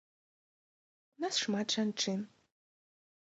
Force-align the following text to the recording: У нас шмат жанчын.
У 1.15 1.25
нас 1.25 1.33
шмат 1.43 1.67
жанчын. 1.77 2.19